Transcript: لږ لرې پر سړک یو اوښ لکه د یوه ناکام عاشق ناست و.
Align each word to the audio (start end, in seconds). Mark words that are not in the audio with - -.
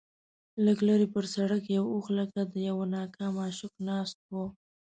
لږ 0.65 0.77
لرې 0.87 1.07
پر 1.13 1.25
سړک 1.35 1.63
یو 1.77 1.85
اوښ 1.93 2.05
لکه 2.19 2.41
د 2.53 2.55
یوه 2.69 2.85
ناکام 2.95 3.33
عاشق 3.43 3.73
ناست 3.87 4.17
و. 4.31 4.35